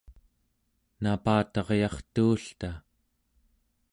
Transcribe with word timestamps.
napataryartuulta 1.01 2.71